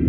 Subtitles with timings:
[0.00, 0.08] 欢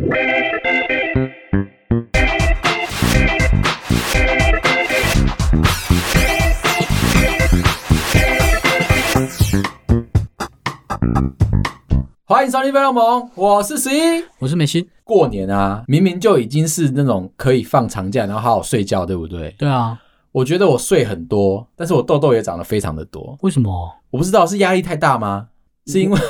[12.45, 14.87] 迎收听《飞龙盟》，我是十一，我是美心。
[15.03, 19.53] 过年啊，明明就已经是那种可以放长假，然后好好睡觉，对不对？
[19.59, 19.99] 对啊，
[20.31, 23.37] 我觉得我睡很多，但是我痘痘也长得非常的多。
[23.41, 23.97] 为什么？
[24.11, 25.49] 我不知道是压力太大吗？
[25.87, 26.17] 是因为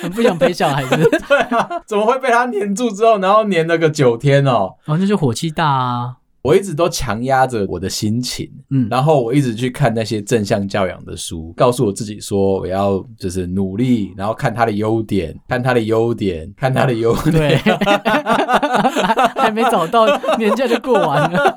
[0.00, 0.96] 很不想陪小孩子。
[1.28, 4.74] 对啊，怎么会被他黏住之后，然后黏了个九天哦？
[4.86, 6.16] 哦，那就火气大啊。
[6.42, 17.32] 我一直都强压着我的心情，嗯，然后我一直去看那些正向教养的书，告诉我自己说我要就是努力，然后看他的优点，看他的优点，看他的优点。
[17.32, 17.56] 对，
[19.36, 20.06] 还没找到，
[20.38, 21.56] 年假就过完了。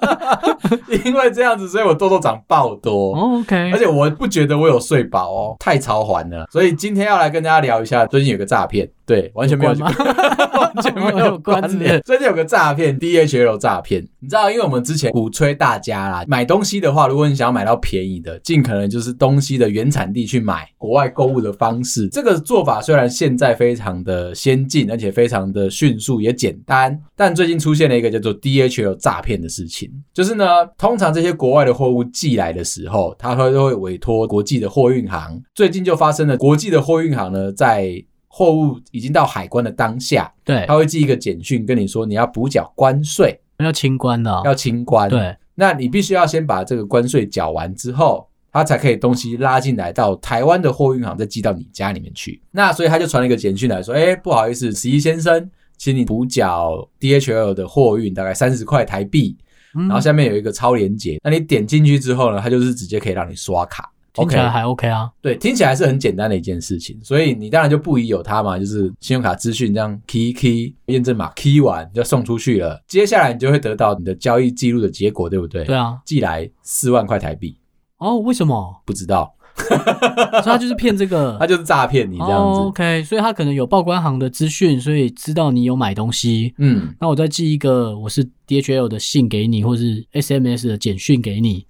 [1.05, 3.13] 因为这样子，所以我痘痘长爆多。
[3.15, 6.45] OK，而且我不觉得我有睡饱哦，太超环了。
[6.51, 12.01] 所以今天要来跟大家聊一下，最近有个诈骗，对，完全没有， 完全没有关联。
[12.01, 14.81] 最近有个诈骗，DHL 诈骗，你知道，因为我们。
[14.83, 20.67] 之前鼓吹大家啦，买东西的话，如果你想要买到便宜的，尽可能就是东西的原产地去买。
[20.77, 29.89] 国外购物的方式，这个做法虽然现在非常的先进，而且非常的迅速也简单，但最近出现了一个叫做 DHL 诈骗的事情。
[30.13, 30.45] 就是呢，
[30.77, 35.41] 通常这些国外的货物寄来的时候，他会都会委托国际的货运行。
[35.53, 43.39] 最近就发生了，国际的货运行呢，在货物已经到海关的当下，对，他会寄一个简讯跟你说，你要补缴关税。
[43.63, 45.09] 要清关的，要清关。
[45.09, 52.41] 对，那你必须要先把这个关税缴完之后，他才可以东西拉进来到台湾的货运行，再寄到你家里面去。
[52.51, 59.37] 那所以他就传了一个简讯来说：“哎，不好意思，十一先生，请你补缴 DHL 的货运大概三十块台币。
[59.75, 63.90] 嗯”然后下面有一个超连接，那你点进去之后呢，它就是直接可以让你刷卡。
[64.13, 75.63] 听起来还 OK 啊，对，听起来是很简单的一件事情，所以你当然就不疑有他嘛，就是信用卡资讯这样 key key，验证码 key 完就送出去了，接下来你就会得到你的交易记录的结果，对不对？
[75.63, 77.55] 对啊，寄来四万块台币。
[77.97, 78.81] 哦，为什么？
[78.85, 82.59] 不知道， 所以他就是骗这个， 他就是诈骗你这样子。
[82.59, 86.53] 哦，OK，所以他可能有报关行的资讯，所以知道你有买东西。
[86.57, 91.65] 嗯，那我再寄一个我是 DHL 的信给你，或是 SMS 的简讯给你。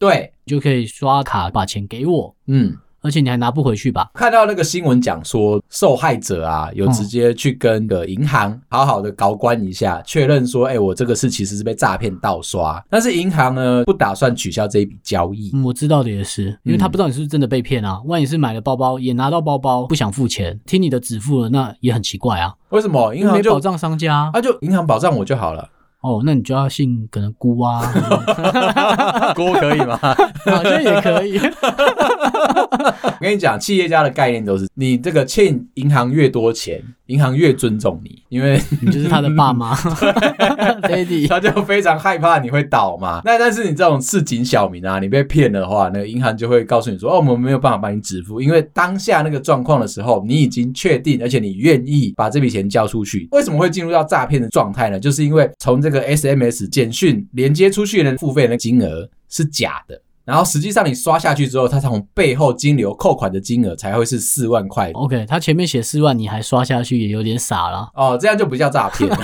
[0.00, 4.10] 对，你就可以刷卡把钱给我，嗯，而且你还拿不回去吧？
[4.14, 15.50] 看到那个新闻讲说，受害者啊有直接去跟个银行好好的高官一下，确认说，哎，我这个事其实是被诈骗盗刷，但是银行呢不打算取消这一笔交易。
[15.52, 22.54] 嗯，我知道的也是，因为他不知道你是不是真的被骗啊，万一是买了包包也拿到包包不想付钱，听你的指付了，那也很奇怪啊。
[22.70, 24.30] 为什么银行就保障商家？
[24.32, 25.68] 啊就银行保障我就好了。
[26.00, 27.82] 哦，那你就要姓可能姑啊，
[29.36, 29.96] 姑可以吗？
[30.46, 31.38] 好像也可以。
[33.02, 39.76] 我跟你讲，企业家的概念都是，你这个欠银行越多钱，银行越尊重你，因为 你就是他的爸妈，
[40.86, 43.20] 爹地，他就非常害怕你会倒嘛。
[43.24, 53.28] 那但是你这种市井小民啊，你被骗的话，那个银行就会告诉你说，哦，我们没有办法帮你支付，因为当下那个状况的时候，你已经确定，而且你愿意把这笔钱交出去。
[53.32, 55.00] 为什么会进入到诈骗的状态呢？
[55.00, 60.00] 就是因为从这个 SMS 简讯连接出去的付费的金额是假的。
[60.30, 64.92] 然后实际上你刷下去之后，它从背后金流扣款的金额才会是四万块。
[64.94, 67.90] OK，它前面写四万，你还刷下去，也有点傻了。
[67.94, 69.16] 哦，这样就不叫诈骗了，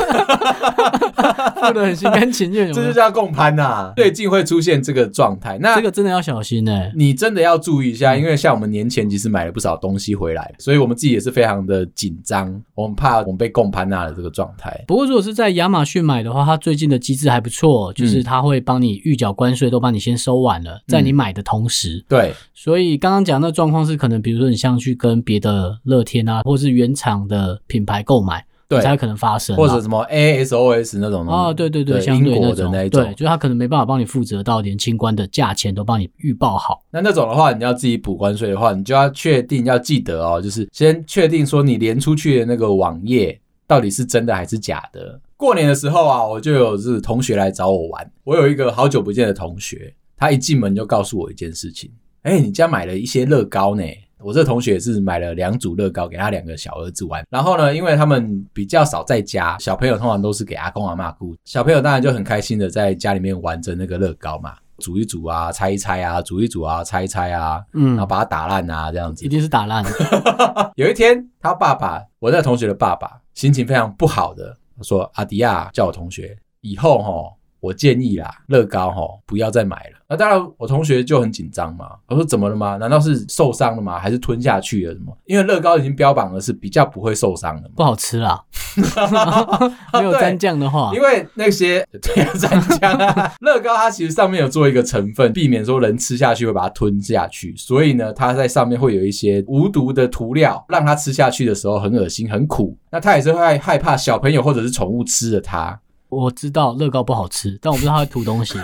[1.61, 2.71] 付得很心甘情愿。
[2.75, 3.93] 这就叫共攀呐。
[3.95, 6.93] 最近会出现这个状态，那这个真的要小心呢、欸。
[6.97, 14.85] 你真的要注意一下，因为像我们年前其实买了不少东西回来，所以我们自己也是非常的紧张，我们怕我们被共攀呐的这个状态。
[14.89, 20.81] 不过如果是在亚马逊买的话，它最近的机制还不错，就是它会帮你预缴关税，都帮你先收完了。
[20.97, 36.83] 在你买的同时，嗯、对，所以刚刚讲的状况是可能，比如说你像去跟别的乐天啊，或是原厂的品牌购买，对，才有可能发生，或者什么 ASOS 那种啊，对对对，对英国的那一种，对，就是他可能没办法帮你负责到连清关的价钱都帮你预报好。
[36.91, 45.21] 那那种的话，你要自己补关税的话，你就要确定要记得哦，就是先确定说你连出去的那个网页到底是真的还是假的。
[45.37, 49.95] 过年的时候啊，我就有是同学来找我玩，我有一个好久不见的同学。
[50.17, 51.91] 他一进门就告诉我一件事情，
[52.23, 53.85] 哎、欸，你家买了一些乐高呢？
[54.19, 57.23] 我这同学也是买了两组乐高给他两个小儿子玩。
[57.29, 69.85] 然后呢，因为他们比较少在家，小朋友通常都是给阿公阿妈顾，小朋友当然就很开心的在家里面玩着那个乐高嘛，煮一煮啊，拆一拆啊，煮一煮啊，拆一拆啊，嗯，然后把它打烂啊，这样子，一定是打烂。
[70.77, 77.33] 有一天，他爸爸，我那同学的爸爸，心情非常不好的，他说：“阿迪亚，叫我同学，以后齁。”
[77.67, 79.99] 我建议啦，乐高齁不要再买了。
[80.09, 81.87] 那当然，我同学就很紧张嘛。
[82.07, 82.77] 我说怎么了吗？
[82.77, 83.99] 难道是受伤了吗？
[83.99, 85.17] 还是吞下去了什么？
[85.25, 88.41] 因为乐高已经标榜的是比较不会受伤的，不好吃啦。
[89.95, 102.79] 没有蘸酱的话，因为那些 对啊，蘸酱啊，乐高它其实上面有做一个成分，避免说人吃下去会把它吞下去，所以呢，它在上面会有一些无毒的涂料，让它吃下去的时候很恶心、很苦。
[102.91, 105.81] 那它也是会害怕小朋友或者是宠物吃了它。
[106.09, 108.55] 我知道乐高不好吃，但我不知道它会吐东西。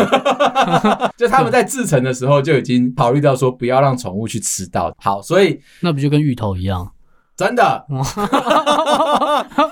[1.16, 4.94] 就他们在制成的时候就已经考虑到说不要让宠物去吃到。
[4.98, 6.92] 好，所以那不就跟芋头一样？
[7.42, 7.84] 真的，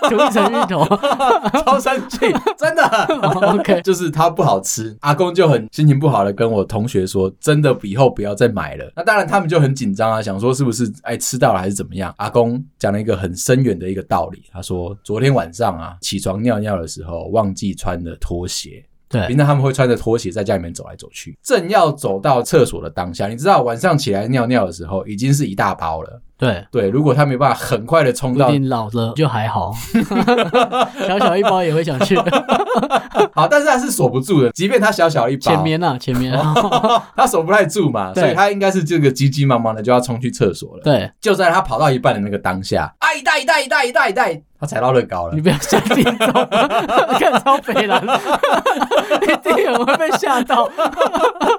[0.09, 0.85] 涂一层芋头，
[1.65, 2.19] 超生气，
[2.59, 2.83] 真的。
[3.53, 8.93] OK， 就是它不好吃，阿公就很心情不好的跟我同学说，真的以后不要再买了。
[8.97, 12.13] 那当然，他们就很紧张啊，想说是不是哎吃到了还是怎么样？
[12.17, 18.85] 阿公讲了一个很深远的一个道理，他说昨天晚上啊起床尿尿的时候忘记穿了拖鞋。
[19.09, 26.21] 对，平常他们会穿着拖鞋在家里面走来走去，正要走到厕所的当下，你知道晚上起来尿尿的时候已经是一大包了。
[26.41, 29.73] 对对，如果他没办法很快的冲到，你老了就还好，
[31.07, 32.17] 小小一包也会想去。
[33.41, 36.33] 好，但是他是锁不住的，即便他小小一包，前面啊，前面，
[37.17, 40.83] 他锁不太住嘛，所以他应该是这个急急忙忙的就要冲去厕所了。
[40.85, 45.35] 对，就在他跑到一半的那个当下，啊一袋一袋一袋一袋一袋，他踩到乐高了。
[45.35, 46.33] 你不要吓听众，
[47.19, 48.03] 看超北蓝，
[49.23, 50.69] 一定有会被吓到。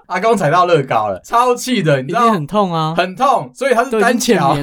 [0.07, 2.31] 阿公踩到乐高了，超气的，你知道？
[2.31, 4.56] 很痛啊，很痛，所以他是单脚。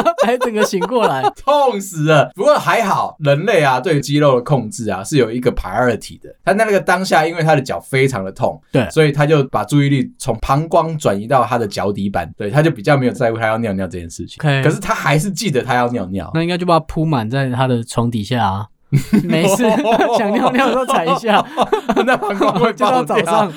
[0.26, 2.30] 还整个醒过来， 痛死了。
[2.34, 6.34] 不过还好，人类啊，对肌肉的控制啊，是有一个 priority 的。
[6.44, 14.38] 他在那个当下，因为他的脚非常的痛，对，所以他就把注意力从膀胱转移到他的脚底板，对，他就比较没有在乎他要尿尿这件事情。
[14.62, 18.66] 可是他还是记得他要尿尿，那应该就把它铺满在他的床底下啊。
[19.24, 19.64] 没事，
[20.18, 21.44] 想尿尿都踩一下，
[22.04, 23.04] 那膀胱会爆掉。
[23.04, 23.52] 早上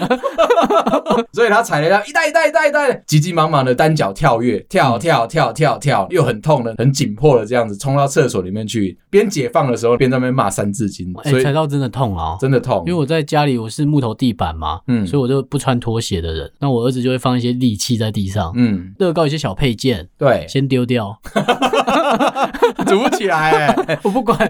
[1.32, 11.14] 所以他踩了一下，一袋一袋一袋一袋，急急忙忙的单脚跳跃，跳跳跳跳跳，又很痛的，很紧迫的这样子冲到厕所里面去，边解放的时候边在那边骂三字经。
[11.24, 12.84] 所以踩到真的痛啊，真的痛。
[12.88, 16.50] 因为我在家里我是木头地板嘛，嗯，所以我就不穿拖鞋的人。
[16.60, 21.18] 那我儿子就会放一些利器在地上，嗯，乐高一些小配件，对，先丢掉，
[22.88, 23.52] 组不起来，
[23.88, 24.50] 哎，我不管。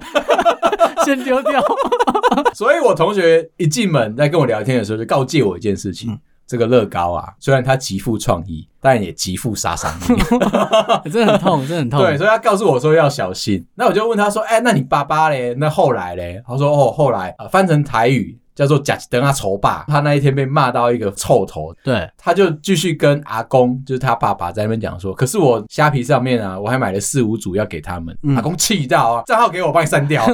[1.05, 1.63] 先丢掉，
[2.53, 10.21] 所以我同学一进门在跟我聊天的时候，就告诫我一件事情：嗯、这个乐高啊，虽然它极富创意，但也极富杀伤力，
[11.09, 11.99] 真的很痛，真的很痛。
[12.01, 13.65] 对，所以他告诉我说要小心。
[13.75, 15.53] 那我就问他说：“哎、欸，那你爸爸嘞？
[15.57, 30.25] 那后来嘞？”他说：“哦，后来啊，翻成台语。”叫做贾登阿丑爸，他那一天被骂到一个臭头，对，他就继续跟阿公，就是他爸爸在那边讲说，可是我虾皮上面啊，我还买了四五组要给他们，嗯、阿公气到啊，账号给我，帮你删掉。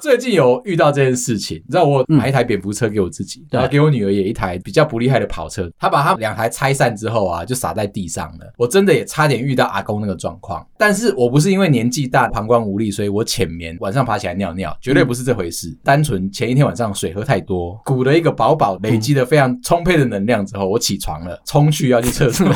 [0.00, 8.52] 最近有遇到这件事情，你知道我买一台蝙蝠车给我自己，嗯、然后给我女儿也一台比较不厉害的跑车，他把他两台拆散之后啊，就撒在地上了。
[8.58, 16.63] 我真的也差点遇到阿公那个状况，但是我不是因为年纪大膀胱无力，所以我浅眠，晚上爬起来尿尿，绝对不是这回事，嗯、单纯前一天。
[16.64, 22.46] 晚上水喝太多，鼓了一个饱饱，累积了非常充沛的能量之后，我起床了，冲去要去厕所，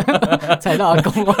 [0.60, 1.24] 踩到阿公。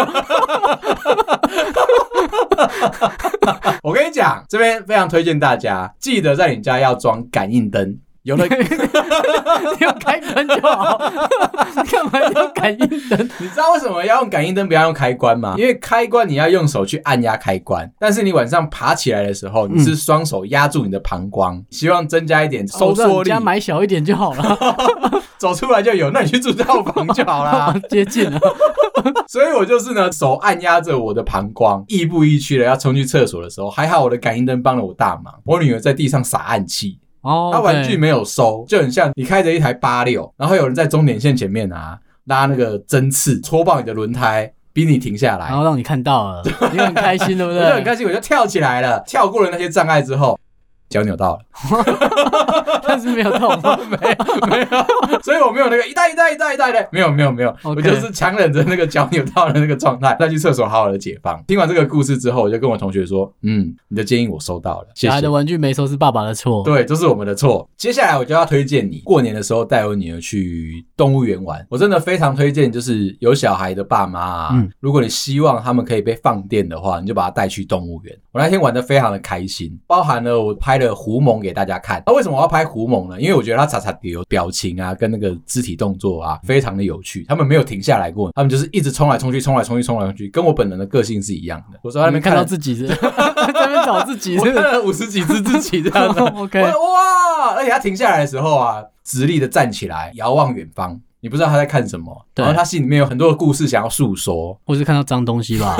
[3.82, 7.98] 我跟你讲，这边非常推荐大家，记得在你家要装感应灯。
[8.28, 8.44] 有了，
[9.78, 10.98] 你要开关就好。
[11.90, 13.18] 干嘛要感应灯？
[13.38, 15.54] 你知道为什么要用感应灯，不要用开关吗？
[15.56, 23.12] 因为开关你要用手去按压开关，但是你晚上爬起来的时候，你是双手压住你的膀胱，希望增加一点收缩力。
[23.12, 24.58] 哦、家买小一点就好了，
[25.38, 26.10] 走出来就有。
[26.10, 28.38] 那你去住套房就好了，接近了。
[29.26, 35.32] 所以我就是呢，手按压着我的膀胱，亦步亦趋的要冲去厕所的时候，还好我的感应灯帮了我大忙。
[35.44, 36.98] 我女儿在地上撒暗器。
[37.22, 47.62] 哦，他玩具没有收，就很像你开着一台八六，然后有人在终点线前面啊拉那个针刺戳爆你的轮胎，逼你停下来，然后让你看到了， 你很开心，对不对？
[47.62, 50.38] 我就很开心，我就跳起来了，跳过了那些障碍之后。
[50.88, 53.50] 脚扭到了， 但是没有痛，
[53.90, 61.42] 没有没有，所以我没有那个一袋一袋一袋一袋的，没有没有没有，我就是强忍着那个脚扭到的那个状态，再去厕所好好的解放。
[61.46, 64.88] 听完这个故事之后，我就跟我同学说，嗯，你的建议我收到了。
[64.94, 67.68] 小孩的玩具没收是爸爸的错，对，这是我们的错。
[67.76, 78.16] 接下来我就要推荐你，过年的时候带我女儿去动物园玩，我真的非常推荐，就是有小孩的爸妈啊，嗯，如果你希望他们可以被放电的话，你就把他带去动物园。
[78.32, 82.02] 我那天玩的非常的开心，包含了我拍的胡蒙给大家看。
[82.06, 83.20] 那为什么我要拍胡蒙呢？
[83.20, 87.24] 因为我觉得它叉叉丢表情啊，跟那个肢体动作啊，非常的有趣。
[87.28, 91.78] 他们没有停下来过，他们就是一直冲来冲去，冲来冲去，冲来冲去，跟我本人的个性是一样的。
[91.82, 96.20] 我说他们看到自己是 在那边找自己，我看了五十几只自己这样子。
[96.36, 105.76] OK，哇，而且他停下来的时候啊，直立的站起来，遥望远方，你不知道他在看什么，然后他心里面有很多的故事想要诉说，或是看到脏东西吧。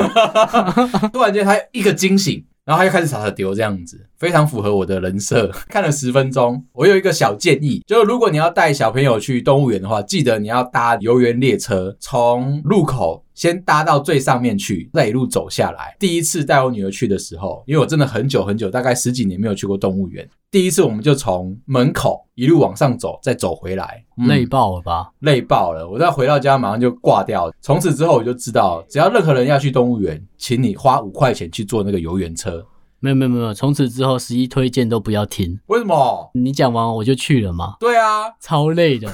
[1.12, 2.44] 突然间他一个惊醒。
[2.68, 5.50] 然后他就开始傻傻丢这样子，非常符合我的人设。
[5.70, 15.94] 看了十分钟，我有一个小建议，就是如果你要带小朋友去动物园的话，记得你要搭游园列车，从入口先搭到最上面去，再一路走下来。
[15.96, 20.28] 第一次带我女儿去的时候，因为我真的很久很久，大概十几年没有去过动物园。
[20.50, 25.12] 第一次我们就从门口一路往上走，再走回来，累爆了吧？
[25.20, 25.88] 累爆了！
[25.88, 27.48] 我再回到家马上就挂掉。
[27.60, 32.66] 从此之后我就知道，只要任何人要去动物园，请你花五块钱去坐那个游园车。
[33.00, 35.60] 没有没有没有，从此之后十一推荐都不要听。
[35.66, 36.30] 为什么？
[36.34, 37.76] 你讲完我就去了嘛。
[37.78, 39.08] 对啊，超累的，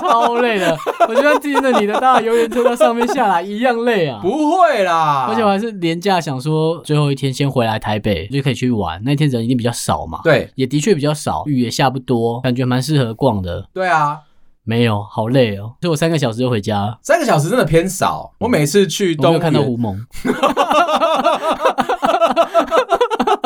[0.00, 0.76] 超累的。
[1.08, 4.20] 我觉得听着你的大游园车到上面下来一样累啊。
[4.22, 10.20] 不会啦，而且我还是连假想说最后一天先回来台北就可以去玩，那天人一定比较少嘛。
[10.22, 13.68] 对，也的确比较少，雨也下不多，感觉蛮适合逛的。
[13.72, 14.20] 对啊。
[14.66, 16.98] 没有，好累哦，所以我三个小时就回家。
[17.02, 18.32] 三个小时真的偏少。
[18.38, 19.94] 我每次去都没有看到狐獴。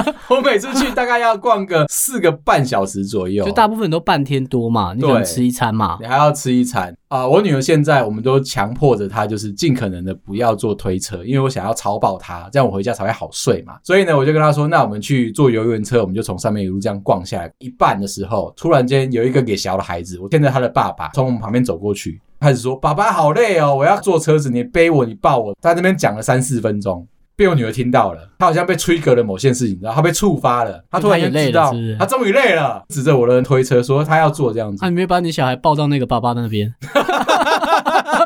[0.28, 4.94] 我每次去大概要逛个四个半小时左右，就大部分都半天多嘛。
[4.94, 5.98] 你想吃一餐嘛？
[6.00, 7.26] 你还要吃一餐啊！
[7.26, 13.74] 我女儿现在我们都强迫着她，就是尽可能的不要坐推车，因为我想要超爆她，这样我回家才会好睡嘛。
[13.82, 17.50] 所以呢，我就跟她说：“那我们去坐游园车，我们就从上面一路这样逛下来。
[17.58, 27.06] 一半的时候，突然间有一个给小的孩子，我牵着他的爸爸从我们旁边走过去，开始说：‘爸爸好累哦，我要坐车子，你背我，你抱我。’在那边讲了三四分钟。”
[27.38, 34.78] 被我女儿听到了，她好像被 trigger 了某件事情，然后她被触发了，她突然间知道，她终于累了，指着我的推车说她要做这样子。
[34.80, 36.74] 那、啊、你没有把你小孩抱到那个爸爸那边？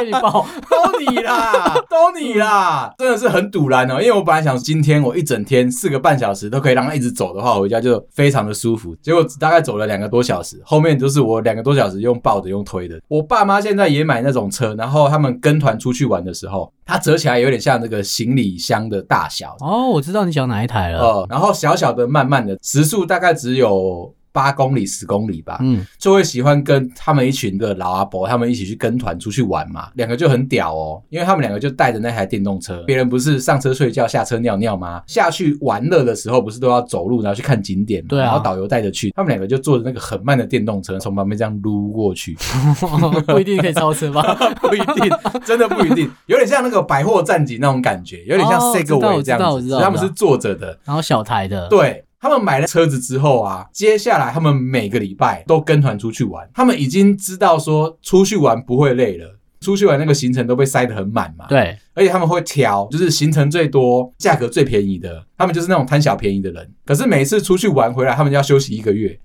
[0.00, 4.00] 给你抱，都你啦， 都你啦，真的是很堵然哦。
[4.00, 8.94] 因为我本来想今天我一整天四个半小时都可以让他一直走的话，回家就非常的舒服。
[9.02, 13.00] 结果大概走了两个多小时，后面就是我两个多小时用抱着用推的。
[13.08, 19.56] 我爸妈现在也买那种车，然后他们跟团出去玩的时候，它折起来有点像那个行李箱的大小。
[19.60, 21.00] 哦，我知道你想哪一台了。
[21.00, 24.12] 呃，然后小小的、慢慢的，时速大概只有。
[24.36, 29.88] 八公里、十公里吧，嗯，就会喜欢跟他们一群的老阿伯，他们一起去跟团出去玩嘛。
[29.94, 35.02] 两个就很屌哦，因为他们两个就带着那台电动车，别人不是上车睡觉、下车尿尿吗？
[35.06, 39.10] 下去玩乐的时候不是都要走路，然后去看景点，对啊，然后导游带着去。
[39.12, 42.36] 他们两个就坐着那个很慢的电动车，从旁边这样撸过去，
[43.26, 44.22] 不一定可以超车吧？
[44.60, 45.10] 不一定，
[45.46, 52.02] 真的不一定，有点像那个百货战警那种感觉，有点像 Segway 这样子，他们是坐着的，然后小台的，对。
[52.26, 56.48] 他们买了车子之后啊，接下来他们每个礼拜都跟团出去玩。
[56.52, 61.46] 他们已经知道说出去玩不会累了，出去玩那个行程都被塞得很满嘛。
[61.48, 65.24] 对，而且他们会挑，就是行程最多、价格最便宜的。
[65.38, 66.68] 他们就是那种贪小便宜的人。
[66.84, 69.16] 可是每次出去玩回来，他们就要休息一个月，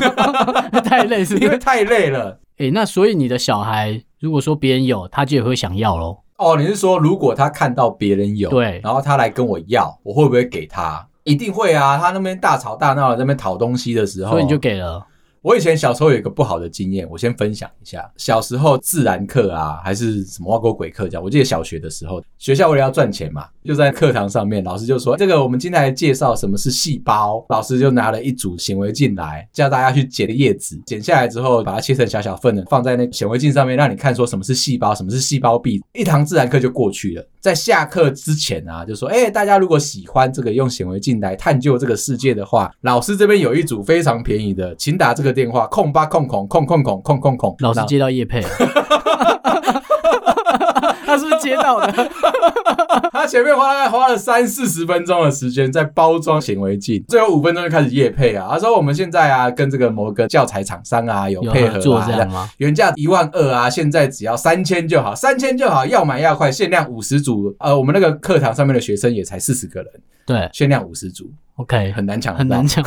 [0.84, 1.44] 太累是不是？
[1.46, 2.38] 因为太累了。
[2.58, 6.24] 诶、欸，那所以你的小孩如果说别人有，他就也会想要咯。
[6.36, 11.06] 哦，你是说如果他看到别人有，对，然后他来跟我要，我会不会给他？
[11.28, 11.98] 一定会啊！
[11.98, 15.06] 他那边大吵大闹，在那边讨东西的时候，所以你就给了。
[15.42, 18.10] 我以前小时候有一个不好的经验，我先分享一下。
[18.16, 35.82] 小时候自然课啊，还是什么挖沟鬼课这样，我记得小学的时候，学校为了要赚钱嘛，就在课堂上面，老师就说：“这个我们今天来介绍什么是细胞。”老师就拿了一组显微镜来，叫大家去剪叶子，剪下来之后，把它切成小小份的，放在那显微镜上面，让你看说什么是细胞，什么是细胞壁。
[35.92, 37.26] 一堂自然课就过去了。
[37.40, 48.48] 在下课之前啊，就说：“哎，大家如果喜欢这个用显微镜来探究这个世界的话，老师这边有一组非常便宜的，请打这个电话：空八空空空空空空空空。”老师接到叶配了，
[51.06, 52.10] 他是接到的？
[53.12, 58.48] 他前面花了花了三四十分钟的时间在包装显微镜，最后五分钟就开始夜配啊。
[58.50, 62.48] 他说：“我们现在啊，跟这个某个教材厂商啊有配合啊，做这样吗？
[62.58, 67.54] 原价一万二啊，现在只要三千就好，三千就好，要买要快，限量五十组。
[67.58, 69.92] 呃，我们那个课堂上面的学生也才四十个人，
[70.26, 72.84] 对，限量五十组。” OK，很难抢，很难抢。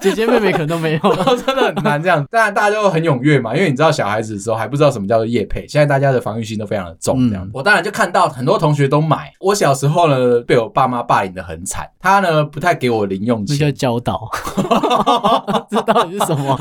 [0.00, 1.14] 姐姐妹妹可能都没有，
[1.44, 2.24] 真的很难这样。
[2.30, 7.44] 当然大家都很踊跃嘛，因为你知道小孩子的时候还不知道什么叫做业配，现在大家的防御心都非常的重，这样。
[7.44, 9.32] 嗯、我当然就看到很多同学都买。
[9.40, 14.28] 我小时候呢，被我爸妈霸凌的很惨，他呢不太给我零用钱，那叫教导。
[15.70, 16.58] 这到底是什么？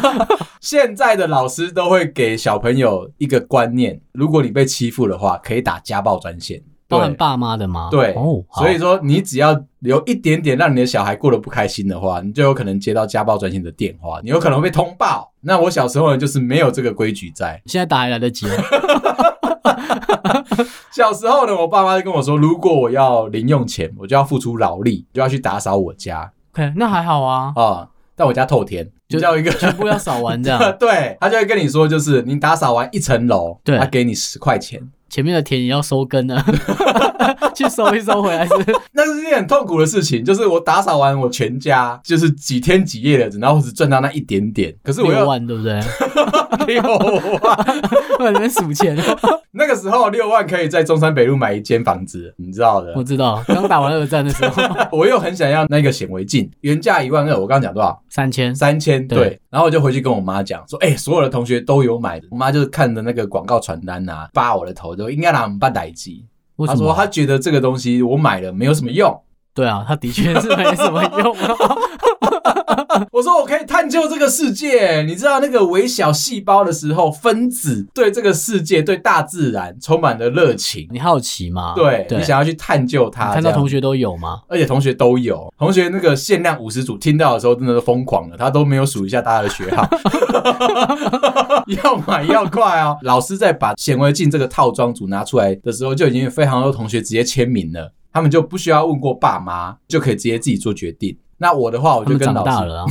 [0.62, 6.62] 现在的老师都会给小朋友一个观念：如果你被欺负的话，可以打家暴专线。
[6.90, 7.90] 包含爸妈的吗？
[7.92, 15.34] 对，哦，所以说你只要留一点点让你的小孩过得不开心的话，你就有可能接到家暴专线的电话，你有可能会被通报。
[15.42, 18.48] 那我小时候呢，就是没有这个规矩在，现在打还来得及。
[20.92, 26.32] 小时候呢，我爸妈就跟我说，如果我要零用钱，我就要付出劳力，就要去打扫我家。
[26.54, 27.54] OK，那还好啊。
[27.56, 30.60] 啊，但我家透天，就叫一个全部要扫完这样。
[30.80, 34.82] 对，他就会跟你说，就是你打扫完一层楼，对，他给你十块钱。
[35.10, 36.44] 前面的田也要收根了，
[37.56, 38.54] 去收一收回来是。
[38.92, 44.76] 那是一件很痛苦的事情，就是我打扫完我全家，就是几天几夜的，然后只赚到那一点点。
[44.84, 45.80] 可是我六万对不对？
[46.68, 47.58] 六万，
[48.20, 48.98] 我在数钱。
[49.52, 52.94] 那个时候六万可以在中山北路买一间房子，你知道的。
[52.96, 58.02] 我知道，刚打完二战的时候， 我又很想要那个显微镜，原价一万二，我刚刚讲多少？
[58.10, 59.08] 三千，三千。
[59.08, 59.40] 对。
[59.50, 62.28] 然后我就回去跟我妈讲说，哎、欸，所有的同学都有买的。
[62.30, 64.96] 我妈就是看着那个广告传单啊，扒我的头。
[64.96, 66.26] 就应该拿我们办代机。
[66.66, 69.16] 他说他觉得这个东西我买了没有什么用。
[69.54, 71.56] 对啊，他的确是没什么用啊。
[73.12, 80.88] 我说我可以探究这个世界，你知道那个微小细胞的时候，分子对这个世界、对大自然充满了热情。
[80.92, 81.74] 你好奇吗？
[81.76, 83.34] 对，对你想要去探究它。
[83.34, 84.42] 看到同学都有吗？
[84.48, 89.88] 而且同学都有，同学那个限量五十组，听到的时候真的是疯狂了，他都没有数一下大家的学号，
[91.84, 92.98] 要买要快哦。
[93.04, 97.94] 老师在把显微镜这个套装组拿出来的时候，就已经有非常多同学直接签名了。
[98.14, 101.16] 他们就不需要问过爸妈，就可以直接自己做决定。
[101.38, 102.86] 那我的话，我就跟老师，大了啊、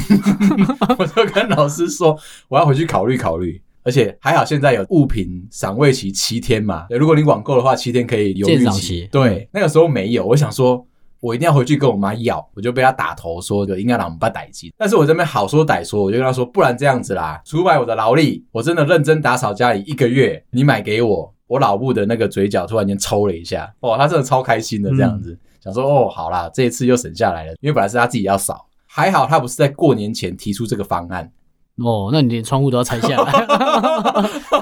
[0.99, 2.17] 我就跟老师说，
[2.49, 3.61] 我要回去考虑考虑。
[3.83, 6.87] 而且还好，现在有物品赏味期七天嘛。
[6.91, 9.09] 如果你网购的话，七天可以犹豫期。
[9.13, 10.85] 对，那个时候没有，我想说，
[11.21, 14.73] 我一定要回去跟我妈要，我就被她打头说就应该让我们爸代志。
[14.77, 21.33] 但是我这边好说歹说，我就跟她说，不然这样子啦，出卖我的劳力，我真的认真打扫家里一个月，你买给我。
[21.47, 31.31] 我老母的那个嘴角突然间抽了一下，哇，他真的超开心的这样子，嗯、想说哦，好啦，这一次又省下来了，因为本来是他自己要扫，还好他不是在过年前提出这个方案，
[31.79, 33.47] 哦，那你连窗户都要拆下来，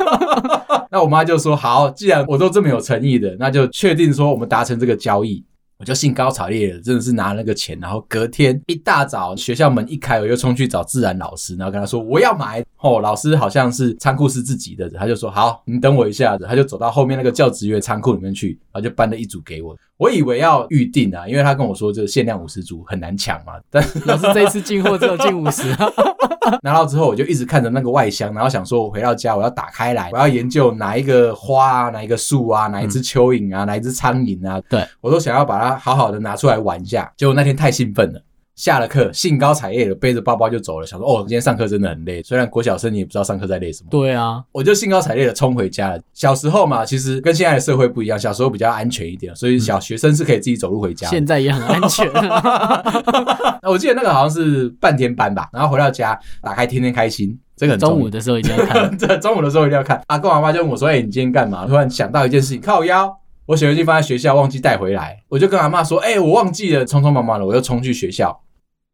[0.90, 5.44] 那我妈就说好，既然我都这么有诚意的，那就确定说我们达成这个交易。
[5.76, 12.64] 我就兴高采烈的，真的是拿那个钱，然后隔天一大早学校门一开，我又冲去找自然老师，然后跟他说我要买。
[12.78, 19.76] 哦，老师好像是仓库是自己的，他就说好，你等我一下子，他就走到后面那个教职员仓库里面去，然后就搬了一组给我。
[19.96, 23.52] 我以为要预定啊，因为他跟我说这个限量五十组很难抢嘛。
[23.70, 25.62] 但老师这一次进货只有进五十。
[26.62, 37.10] 拿到之后，我就一直看着那个外箱，然后想说，我回到家我要打开来，我要研究哪一个花啊，哪一个树啊，哪一只蚯蚓啊，哪一只苍蝇啊，对，我都想要把它好好的拿出来玩一下。
[37.16, 38.20] 结果那天太兴奋了。
[38.56, 42.22] 下了课，兴高采烈的背着包包就走了，想说哦，今天上课真的很累。
[42.22, 43.88] 虽然国小生你也不知道上课在累什么。
[43.90, 46.00] 对啊，我就兴高采烈的冲回家了。
[46.12, 51.08] 小时候嘛，其实跟现在的社会不一样，小时候比较安全一点，所以小学生是可以自己走路回家。
[51.08, 52.08] 现在也很安全。
[53.62, 58.94] 我记得那个好像是半天班吧，然后回到家打开天天开心，这个中午的时候一定要看。
[58.96, 60.00] 对，中午的时候一定要看。
[60.06, 63.12] 阿公阿妈就问我说：“哎、欸，你今天干嘛？”突然想到一件事情，靠腰，
[63.46, 68.40] 我显微镜放在学校，忘记带回来，我就跟阿妈说：“哎、欸，我忘记了。”匆匆忙忙的，我又冲去学校。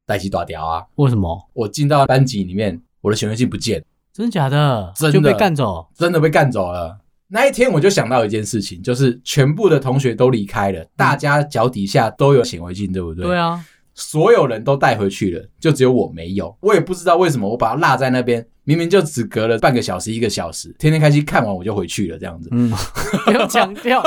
[0.06, 0.84] 带起大条啊！
[0.96, 1.48] 为什么？
[1.52, 4.92] 我进到班级里面，我的显微镜不见，真的假的？
[4.96, 6.98] 真的就被干走，真的被干走了。
[7.28, 13.24] 那一天我就想到一件事情，就是全部的同学都离开了，大家脚底下都有显微镜，对不对？
[13.24, 13.64] 对啊，
[14.00, 16.56] 所有人都带回去了，就只有我没有。
[16.60, 22.48] 我也不知道为什么，我把它落在那边，明明就只隔了半个小时、一个小时，天天开心看完我就回去了，这样子。
[22.50, 22.72] 嗯，
[23.26, 24.02] 不要强调，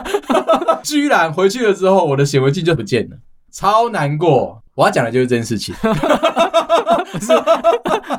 [0.82, 3.16] 居然回去了之后，我的显微镜就不见了，
[3.52, 4.62] 超难过。
[4.74, 5.74] 我要讲的就是这件事情，
[7.12, 7.32] 不 是，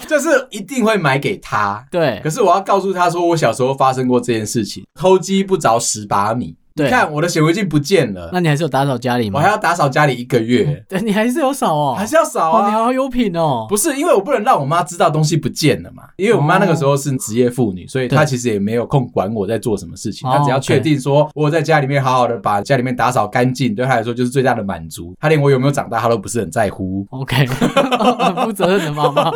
[0.07, 1.83] 就是一定会买给他。
[1.89, 6.55] 对，可是我要告诉他说，我小时候发生过这件事情，偷鸡不着蚀把米。
[6.79, 9.39] 对，你看我的显微镜不见了，那你还是有打扫家里吗？
[9.39, 10.65] 我还要打扫家里一个月。
[10.67, 12.69] 嗯、 对，你还是有扫哦，还是要扫啊、哦！
[12.69, 13.65] 你好有品哦。
[13.69, 16.03] 不是，因为我不能让我妈知道东西不见了嘛。
[16.15, 20.29] 因为我妈那个时候是职业妇女，所以她其实也没有空管我在做什么事情。
[20.29, 25.13] 她只要确定说我在家里面好好的把家里面打扫干净，对她来说就是最大的满足。
[25.19, 27.05] 她连我有没有长大，她都不是很在乎。
[27.11, 29.31] OK， 很负责任的妈妈。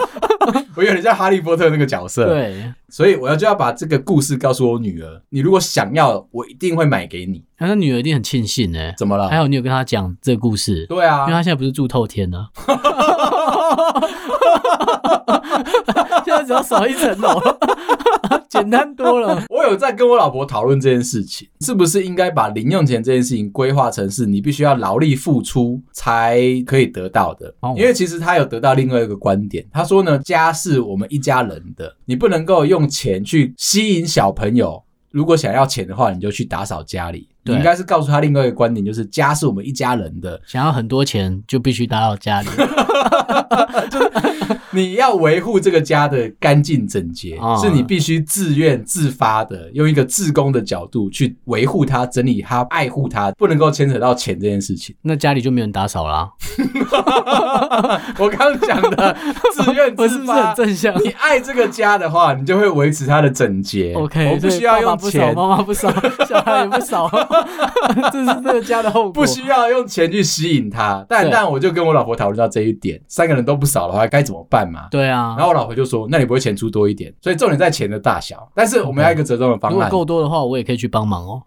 [0.76, 2.28] 我有点像哈利波特那个角色。
[2.28, 5.22] 对，所以我要就要把这个故事告诉我女儿。
[5.30, 7.44] 你如果想要，我一定会买给你。
[7.58, 8.92] 那女儿一定很庆幸呢。
[8.98, 9.30] 怎么了？
[9.30, 10.86] 还有你有跟她讲这个故事？
[10.88, 12.48] 对啊，因为她现在不是住透天呢。
[15.86, 15.94] 现
[16.26, 17.42] 在只要少一层楼，
[18.50, 19.44] 简单多了。
[19.50, 27.54] 我有在跟我老婆讨论这件事情，是不是应该把零用钱这件事情规划成是你必须要劳力付出才可以得到的？
[27.76, 34.84] 因为其实他有得到另外一个观点，他说呢，家是我们一家人的，你不能够用钱去吸引小朋友。
[35.12, 37.30] 如果想要钱的话，你就去打扫家里。
[37.46, 42.48] 你应该是告诉他另外一个观点，就是家是我们一家人的，想要很多钱就必须打扫家里。
[43.90, 44.12] 就是
[44.72, 54.96] 你要维护这个家的干净整洁，哦、是你必须自愿自发的，用一个自工的角度去维护它、整理它、爱护它，不能够牵扯到钱这件事情。
[55.02, 56.30] 那家里就没人打扫啦。
[58.18, 59.16] 我刚刚讲的
[59.54, 61.04] 自愿自发，是不是很正向？
[61.04, 63.94] 你爱这个家的话，你就会维持它的整洁。
[63.94, 65.92] OK，我不需要用钱，妈妈不扫，
[66.28, 67.08] 小孩也不扫，
[68.12, 69.12] 这是这个家的后果。
[69.12, 74.88] 不需要用钱去吸引他，但但我就跟我老婆讨论到这一点，三个人都不少的话，该怎么办嘛？
[74.91, 75.36] 对啊。
[75.38, 78.50] 然后我老婆就说：“那你不会钱出多一点？”所以重点在钱的大小。
[78.56, 79.76] 但是我们要一个折中的方案。
[79.76, 81.41] 如果够多的话，我也可以去帮忙哦。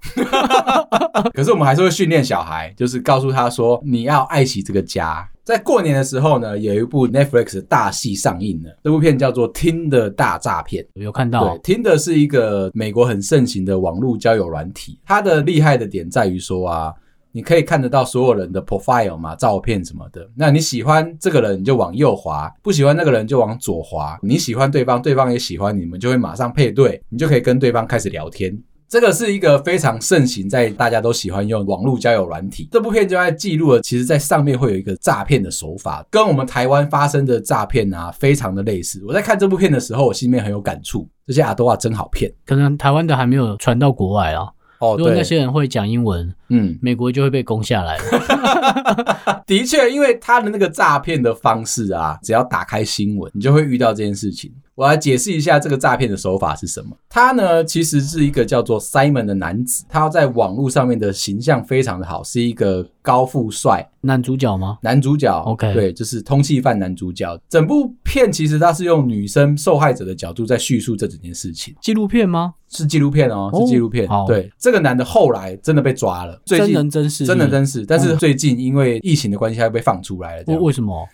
[1.32, 8.76] 可是我们还是会训练小孩，就是告诉他说：“你要爱惜这个家。”在过年的时候呢，有一部 Netflix 的大戏上映了。
[8.82, 11.56] 这部片叫做《Tinder 大诈骗》，有看到。
[11.58, 14.98] 对，Tinder 是一个美国很盛行的网络交友软体。
[15.06, 16.92] 它的厉害的点在于说啊，
[17.30, 20.28] 你可以看得到所有人的 profile 嘛，照片什么的。
[20.34, 24.18] 那你喜欢这个人，你就往右滑；不喜欢那个人，就往左滑。
[24.20, 28.52] 你喜欢对方，对方也喜欢你们，就会马上配对，你就可以跟对方开始聊天。
[28.88, 32.68] 这个是一个非常盛行，在大家都喜欢用网络交友软体。
[32.70, 39.02] 这部片就在记录了，其实，在上面会有一个诈骗的手法，跟我们台湾发生的诈骗啊，非常的类似。
[39.06, 41.08] 我在看这部片的时候，我心里面很有感触。
[41.26, 42.32] 这些阿多啊，真好骗。
[42.44, 44.46] 可能台湾的还没有传到国外啊。
[44.78, 49.42] 哦，如果那些人会讲英文，嗯，美国就会被攻下来了。
[49.46, 54.52] 的确，因为他的那个诈骗的方式啊，只要打开新闻，你就会遇到这件事情。
[54.76, 56.94] 我来解释一下这个诈骗的手法是什么。
[57.08, 64.76] 他呢，其实是一个叫做 Simon 的男子，他在网络上面的形象非常的好，是一个高富帅男主角吗？
[64.82, 67.40] 男主角，OK，对，就是通缉犯男主角。
[67.48, 71.74] 整部片其实他是用女生受害者的角度在叙述这整件事情。
[71.80, 72.52] 纪录片吗？
[72.68, 74.06] 是纪录片哦，是纪录片。
[74.08, 77.86] 哦，对，这个男的后来真的被抓了，最近真人真事，真人真事。
[77.86, 80.44] 但是最近因为疫情的关系，他又被放出来了。
[80.48, 81.08] 为为什么？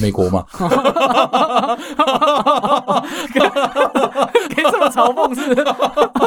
[0.00, 0.58] 美国嘛， 可
[4.60, 5.54] 以这么嘲讽是？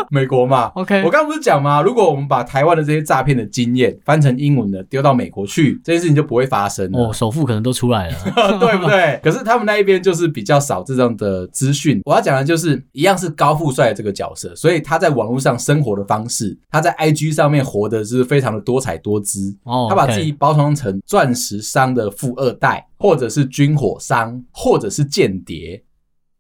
[0.10, 1.04] 美国嘛，OK。
[1.04, 1.82] 我刚刚不是讲吗？
[1.82, 7.00] 如果我们把台湾的这些诈骗的经验翻成英文的丢到美国去，这件事情就不会发生了。
[7.00, 8.16] 哦，首富可能都出来了，
[8.60, 9.20] 对不对？
[9.24, 12.02] 可是他们那一边就是比较少这种的资讯。
[12.06, 19.56] 我要讲的就是一样是高富帅的这个角色，所以他在网络上生活的方式，他在 IG 上面活的是非常的多彩多姿。
[19.64, 22.86] 哦，他把自己包装成钻石商的富二代。
[23.02, 25.84] 或者是军火商，或者是间谍，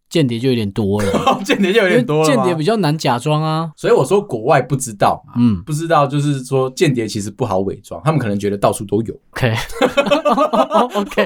[0.09, 3.71] 间谍就有点多了， 间谍就有点多了，间谍比较难假装啊。
[3.75, 9.13] 所以我说国外不知道嘛，嗯，不知道就是说间谍其实不好伪装，他们可能觉得到处都有。
[9.31, 11.25] OK，OK，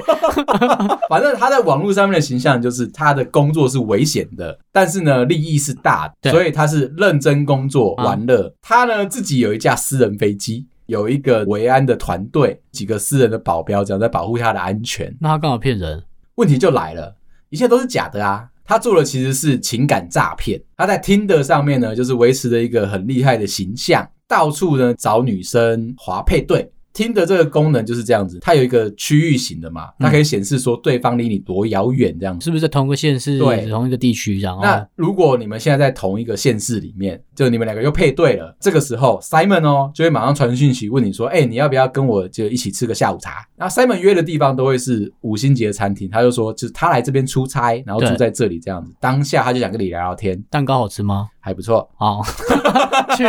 [1.10, 8.54] 反正他在网络上面的形象就是他的工作是危险的，但是呢利益是大的，所以他是认真工作玩乐。
[8.62, 10.66] 他呢自己有一架私人飞机。
[10.86, 15.14] 有一个维安的团队，几个私人的保镖，这样在保护他的安全。
[15.20, 16.02] 那他干嘛骗人？
[16.36, 17.14] 问题就来了，
[17.50, 18.48] 一切都是假的啊！
[18.64, 20.60] 他做的其实是情感诈骗。
[20.76, 26.70] 他在 Tinder 上面呢，就是维持了一个很厉害的形象，到处呢找女生划配对。
[26.96, 33.38] 听的这个功能就是这样子，它有一个区域型的嘛，它可以显示说对方离你多遥远这样子，是不是在同一个县市？
[33.38, 34.58] 对，同一个地区这样。
[34.62, 43.46] 那如果你们现在在同一个县市里面，就你们两个又配对了，这个时候 Simon 哦就会马上传讯息问你说，哎，你要不要跟我就一起吃个下午茶？
[43.56, 50.42] 那 Simon 约的地方都会是五星级的餐厅，他就说就是他来这边出差，然后住在这里这样子，当下他就想跟你聊聊天。
[50.50, 51.28] 蛋糕好吃吗？
[51.46, 52.20] 还不错，哦
[53.16, 53.22] 去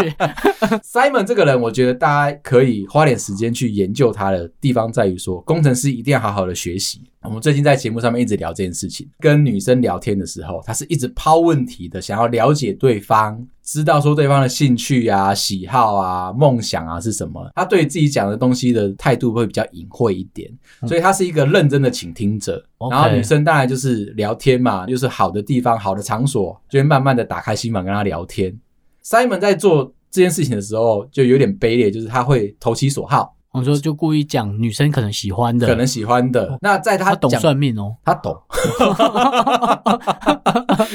[0.83, 7.03] Simon 这个人，我觉得大家可以花点时间去研究他的地方在于说，工程师一定要好好的学习。
[7.21, 17.51] 我们最近在节目上面一直聊这件事情，跟女生聊天的时候，他是一直抛问题的，想要了解对方，知道说对方的兴趣啊、喜好啊、梦想啊是什么。
[17.53, 20.49] 他对自己讲的东西的态度会比较隐晦一点，
[20.87, 22.63] 所以他是一个认真的倾听者。
[22.89, 28.57] 然后女生当然就是聊天嘛，就是好的地方、好的场所，就会慢慢的打开心房跟他聊天。
[29.03, 33.35] Simon 在做这件事情的时候就有点卑劣，就是他会投其所好。
[33.57, 36.57] 我说就故意讲女生可能喜欢的，可能喜欢的。
[36.61, 38.37] 那在他，他懂算命哦，他懂，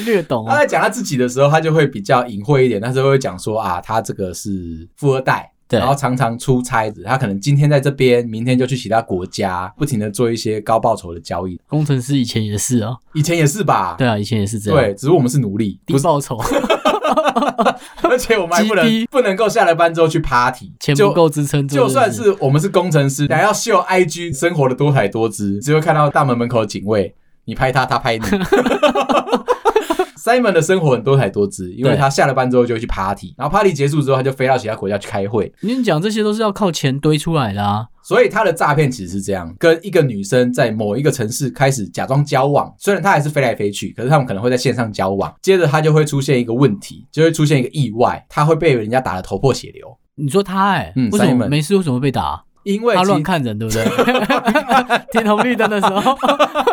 [0.05, 0.45] 略懂。
[0.47, 11.59] 他在讲他自己的时候，他就会比较隐晦一点，但是会讲说啊，他这个是富二代，对，然后常常出差子，他可能今天在这边，明天就去其他国家，不停的做一些高报酬的交易。
[11.67, 13.95] 工程师以前也是啊，以前也是吧？
[13.97, 14.79] 对啊，以前也是这样。
[14.79, 16.39] 对，只是我们是奴隶，低报酬。
[18.01, 21.67] 而且我们还不能不能够下了班之后去 party，钱不够支撑。
[21.67, 28.23] 就算是我们是工程师，想要秀 IG 生活的多彩多姿，只会看到大门门口的警卫，你拍他，他拍你。
[30.23, 35.51] Simon 的生活很多才多姿，因为他下了班之后就会去 party，然后 party 结束之后他就飞到其他国家去开会。
[35.59, 37.85] 你讲这些都是要靠钱堆出来的啊。
[38.01, 45.33] 所以他的诈骗其实是这样：跟一个女生在某一个城市开始假装交往，虽然他还是飞来飞去，可是他们可能会在线上交往。
[45.41, 49.97] 接着他就会出现一个问题，就会出现一个意外，他会被人家打得头破血流。
[50.15, 51.75] 你说他哎、欸，嗯，为什么没事？
[51.75, 52.41] 为什么会被打？
[52.63, 53.83] 因为他乱看人，对不对？
[55.11, 56.17] 停红绿灯的时候，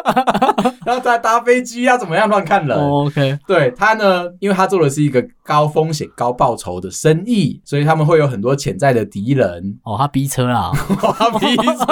[0.85, 9.79] 然后在搭飞机要怎么样乱看人？Oh, OK，对他呢，因为他做的是一个高风险高报酬的生意，所以他们会有很多潜在的敌人。
[9.83, 10.71] 哦，他逼车啦，
[11.19, 11.85] 他逼车，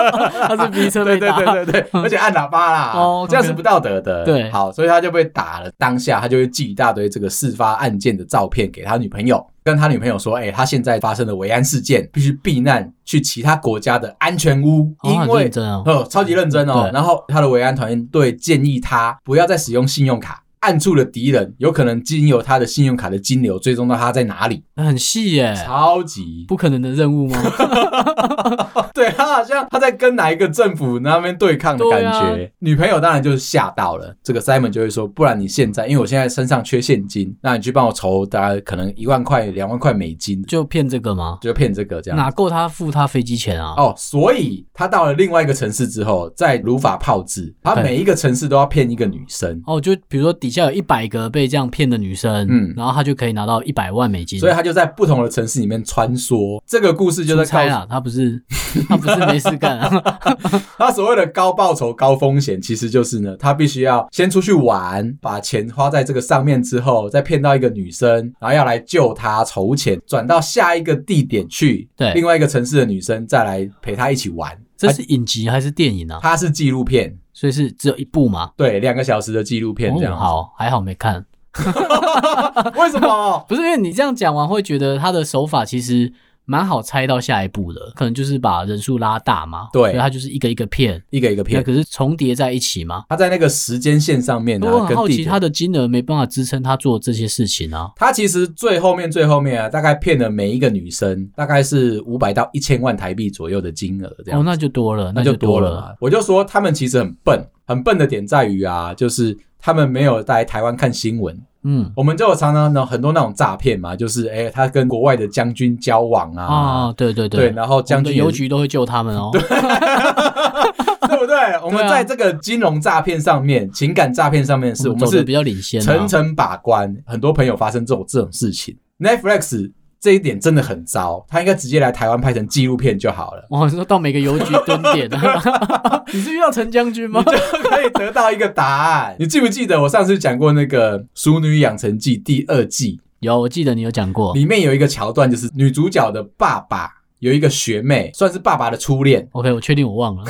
[0.49, 3.31] 他是逼车对对对对对，而且按喇叭啦，哦，okay.
[3.31, 4.25] 这样是不道德的。
[4.25, 5.71] 对，好，所以他就被打了。
[5.77, 9.45] 当下他就会寄一大堆这个事发案件的照片给他女朋友。
[9.69, 16.91] 跟他女朋友说：“哎、欸，他现在发生的维安事件，必须避难去其他国家的安全屋，哦、因为哦，哦，超级认真哦。
[16.91, 27.43] 然后他的维安团队建议他不要再使用信用卡。”暗处的敌人有可能经由他的信用卡的金流追踪到他在哪里，很细耶，超级不可能的任务吗？
[28.95, 32.09] 对，他好像他在跟哪一个政府那边对抗的感觉。
[32.09, 41.39] 啊、女朋友当然就是吓到了，这个 Simon 就会说：“不然你现在，因为我现在身上缺现金，那你去帮我筹大概可能一万块、两万块美金，就骗这个吗？
[41.41, 43.75] 就骗这个这样，哪够他付他飞机钱啊？
[43.77, 49.63] 哦，所以他到了另外一个城市之后，再如法炮制，他每一个城市都要骗一个女生。
[49.67, 56.61] 哦，就比如说底下有一百个。”被这样骗的女生，嗯，然后他就可以拿到一百万美金，所以他就在不同的城市里面穿梭。
[56.67, 58.43] 这个故事就在猜啊，他不是
[58.89, 60.19] 他不是没事干啊，
[60.79, 74.57] 他所谓的高报酬高风险，其实就是呢，他必须要先出去玩，把钱花在这个上面之后，再骗到一个女生，然后要来救她筹钱，转到下一个地点去，对，另外一个城市的女生再来陪他一起玩。
[74.77, 76.21] 这是影集还是电影啊？
[76.23, 78.51] 它是纪录片，所以是只有一部吗？
[78.57, 80.13] 对，两个小时的纪录片这样。
[80.15, 81.25] 哦，好，还好没看。
[82.75, 83.39] 为什么？
[83.49, 86.13] 不是因为你这样讲完会觉得他的手法其实。
[86.51, 89.69] 蛮好猜到下一步的，可能就是把人数拉大嘛。
[89.71, 91.63] 对，所以他就是一个一个骗，一个一个骗。
[91.63, 93.05] 可是重叠在一起嘛。
[93.11, 97.91] 他在那个时间线上面呢、啊，我很好奇他的金额没办法支撑他做这些事情啊。
[97.97, 104.41] 他其实最后面最后面啊，大概骗了每一个女生大概是五百到一千万台币左右的金额，这样。
[104.41, 105.69] 哦，那就多了，那就多了。
[105.69, 111.39] 多了我就说他们其实很笨，很笨的点在于啊，就是他们没有在台湾看新闻。
[111.65, 121.37] 嗯，我们就有常常呢很多那种诈骗嘛，就是哎、欸，他跟国外的将军交往啊，啊，对对对，对，然后将军邮局都会救他们哦， 对，对不对？
[121.65, 126.97] 我们在这个金融诈骗上面、情感诈骗上面，是我们是比较领先，层层把关。
[127.05, 129.71] 很多朋友发生这种这种事情，Netflix。
[130.01, 133.47] 这一点真的很糟，他应该直接来台湾拍成纪录片就好了。
[133.51, 135.11] 我说到每个邮局蹲点
[136.15, 137.23] 你是遇到陈将军吗？
[137.27, 139.17] 你就可以得到一个答案。
[139.21, 143.01] 你记不记得我上次讲过那个《熟女养成记》第二季？
[143.21, 144.33] 有，我记得你有讲过。
[144.35, 149.29] 里面有一个桥段，就是女主角的爸爸有一个学妹，算是爸爸的初恋。
[149.33, 150.25] OK，我确定我忘了。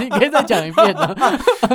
[0.00, 1.16] 你可以再讲一遍呢。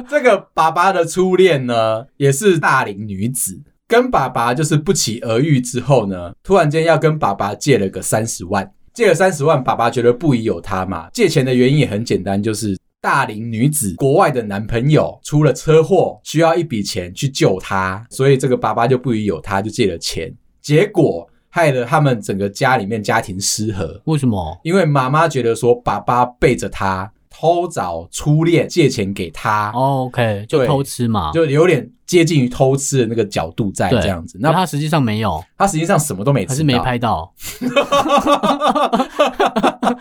[0.08, 3.60] 这个爸爸的初恋呢，也是大龄女子。
[3.92, 11.10] 跟爸爸就是不期而遇之后呢，突然间要跟爸爸借了个三十万，借了三十万，爸爸觉得不疑有他嘛。
[11.12, 20.34] 借钱的原因也很简单，就是大龄女子国外的男朋友出了车祸，需要一笔钱去救他，所以这个爸爸就不疑有他，就借了钱。
[20.62, 24.02] 结果害得他们整个家里面家庭失和。
[24.06, 24.58] 为什么？
[24.64, 29.70] 因为妈妈觉得说爸爸背着他偷找初恋借钱给他。
[29.72, 31.92] Oh, OK，就偷吃嘛，就有点。
[32.12, 37.34] 接近于偷吃的那个角度在这样子，那他实际上没有，他实际上什么都没吃，还是没拍到。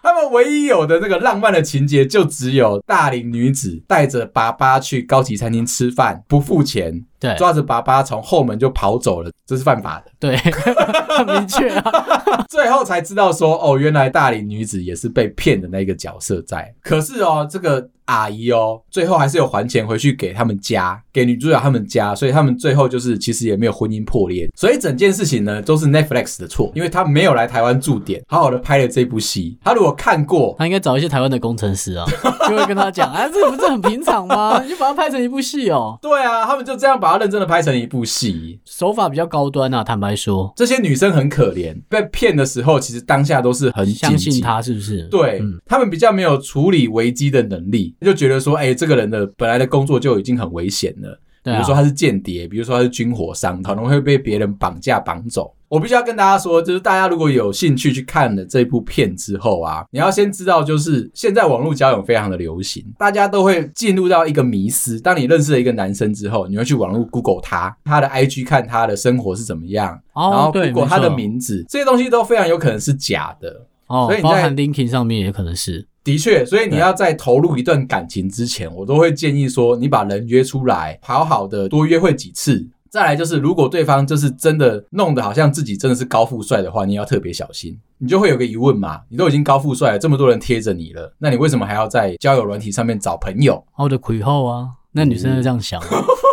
[0.02, 10.10] 他们唯一有的那个浪漫的情节，就只有大龄女子带着爸爸去高级餐厅吃饭，不付钱，对，抓着爸爸从后门就跑走了，这是犯法的。
[10.18, 10.36] 对，
[11.16, 11.92] 很明确啊。
[12.48, 16.74] 最后才知道说，哦，原来大龄女子也是被骗的那个角色在。
[16.82, 17.90] 可是哦，这个。
[18.06, 29.56] 阿姨哦，最后还是有还钱回去给他们家，给女主角他们家，所以他们最后就是其实也没有婚姻破裂，所以整件事情呢都是 Netflix 的错，因为他没有来台湾驻点，好好的拍了这部戏。
[29.62, 32.04] 他如果看过，他应该找一些台湾的工程师啊，
[32.48, 34.60] 就会跟他讲啊，这不是很平常吗？
[34.60, 35.96] 你就把它拍成一部戏哦。
[36.02, 39.82] 对啊，他们就这样把它认真的拍成一部戏，手法比较高端啊。
[39.82, 45.02] 坦白说，这些女生很可怜，被骗的时候其实当下都是很相信他，是不是？
[45.10, 47.94] 对，嗯，他们比较没有处理危机的能力。
[48.00, 51.20] 就觉得说，哎、欸，这个人的本来的工作就已经很危险了。
[51.42, 55.52] 比如说他是间谍，比如说他是军火商，可能会被别人绑架绑走。
[55.70, 64.98] 我必须要跟大家说，就是大家如果有兴趣去看了这部片之后啊，你要先知道，就是现在网络交友非常的流行，大家都会进入到一个迷思。
[64.98, 73.64] 当你认识了一个男生之后，你会去网络 Google 他，他的 IG 看他的生活是怎么样，哦、然后 Google 他的名字，这些东西都非常有可能是假的。
[73.86, 75.86] 哦，所以你在包含 LinkedIn 上面也可能是。
[76.02, 82.66] 的确，所以你要在投入一段感情之前，我都会建议说，你把人约出来，好好的多约会几次。
[82.90, 87.78] 再来就是，如果对方就是真的弄得好像自己真的是高富帅的话，你要特别小心。
[87.98, 93.64] 你就会有个疑问嘛，你都已经高富帅了，这么多人贴着你了，那你为什么还要在交友软体上面找朋友？
[93.76, 95.80] 我的亏后啊，那女生就这样想，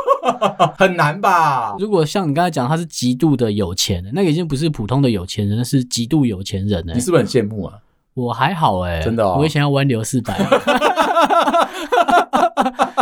[0.77, 1.75] 很难吧？
[1.77, 6.93] 如果像你刚才讲，他是极度的有钱的，那个已经不是普通的有钱人，是极度有钱人呢。
[6.95, 7.75] 你是不是很羡慕啊？
[8.17, 10.35] 我还好哎、欸，真的、哦，我以前要弯流四百。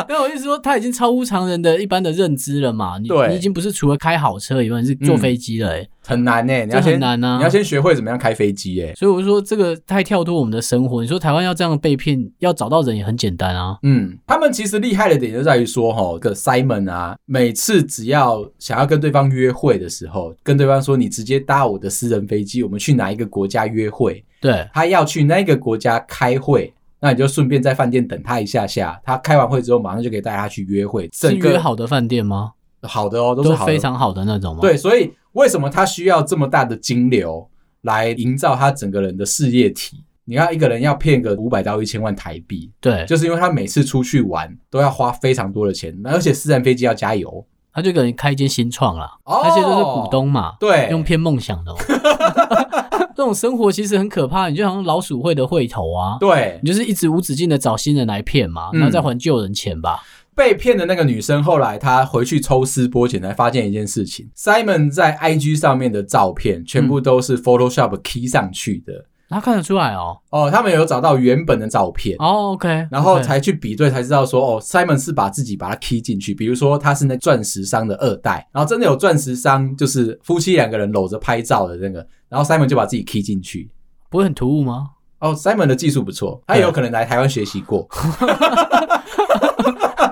[0.08, 2.98] 但我意思说，他已经超乎常人的一般的认知了嘛？
[3.02, 8.94] 你对你已经不是除了开好车以外，你是坐飞机了哎、欸嗯，很难呢、欸，你要很难啊，你要先学会怎么样开飞机哎、欸。
[8.94, 11.02] 所以我就说，这个太跳脱我们的生活。
[11.02, 13.78] 你说台湾要这样被骗，要找到人也很简单啊。
[13.84, 24.24] 嗯，他们其实厉害的点就在于说，哈，个 Simon 啊，每次只要想要跟对方约会的时候，跟对方说，你直接搭我的私人飞机，我们去哪一个国家约会？
[24.40, 26.72] 对，他要去那个国家开会。
[27.02, 31.08] 那你就顺便在饭店等他一下下，他开完会之后马上就可以带他去约会。
[31.14, 32.54] 是约好的饭店吗？
[32.82, 34.62] 好的哦，都是非常好的那种吗？
[34.62, 37.48] 对，所以为什么他需要这么大的金流
[37.82, 40.04] 来营造他整个人的事业体？
[40.24, 47.46] 你看一个人要骗个五百到一千万台币，对，就是因为他每次出去玩都要花非常多的钱，而且私人飞机要加油。
[47.72, 51.78] 他就可能开一间新创啦，那些都是股东嘛，对，用骗梦想的、喔。
[53.14, 60.00] 这种生活其实很可怕，你就好像老鼠会的会头啊，对，你就是一直无止境的找新人来骗嘛，然后再还旧人钱吧。
[60.02, 68.94] 嗯、被骗的那个女生后来她回去抽丝剥茧，才发现一件事情：Simon 在 IG 上面的照片全部都是 Photoshop key 上去的。
[68.94, 83.72] 嗯他看得出来哦，哦，他们有找到原本的照片哦，OK，然后才去比对，才知道说哦，Simon 是把自己把它 key 进去，比如说他是那钻石商的二代，然后真的有钻石商，就是夫妻两个人搂着拍照的那个，然后 Simon 就把自己 key 进去，
[84.12, 84.92] 不会很突兀吗？
[85.20, 87.90] 哦，Simon 的技术不错，他也有可能来台湾学习过。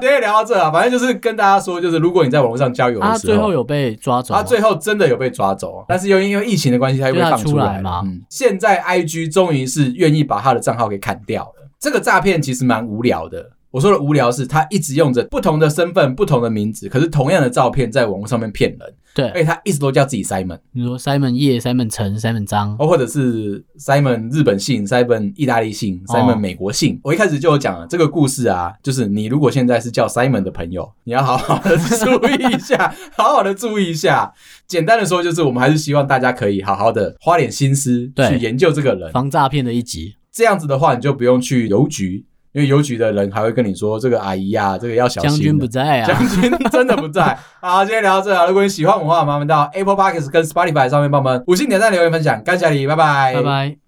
[0.04, 8.02] 今天聊到这啊，反正就是跟大家说，就是如果你在网络上交友的时候，他最后有被抓走，他最后真的有被抓走，但是又因为疫情的关系，他又被放出来嘛。
[8.04, 11.70] 嗯，现在 IG 终于是愿意把他的账号给砍掉了。
[11.80, 13.52] 这个诈骗其实蛮无聊的。
[13.72, 18.94] 我说的无聊是，他一直用着不同的身份、不同的名字，可是同样的照片在网络上面骗人。
[19.16, 26.96] 对，而且他一直都叫自己 Simon，比如说 Simon 叶、Simon 陈、Simon 张，哦，或者是 Simon 日本姓、Simon 意大利姓、Simon 美国姓。
[26.96, 34.34] 哦、我一开始就有讲了这个故事啊，就是你如果现在是叫 Simon 的朋友，你要好好的注意一下， 好好的注意一下。
[34.68, 40.16] 简单的说，就是我们还是希望大家可以好好的花点心思去研究这个人，防诈骗的一集。
[40.32, 42.26] 这样子的话，你就不用去邮局。
[42.54, 47.38] 因为邮局的人还会跟你说：“这个阿姨呀、啊，这个要小心。”将军不在啊，将军 真的不在。
[47.60, 53.83] 好，今天聊到这，如果你喜欢我的话，麻烦到 Apple Podcast 跟 Spotify 上面帮我们五星点赞、留言、分享，感谢你，拜拜，拜拜。